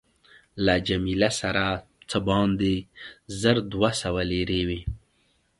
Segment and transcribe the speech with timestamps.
[0.65, 1.65] له جميله سره
[2.09, 2.73] څه باندې
[3.41, 4.81] زر دوه سوه لیرې وې.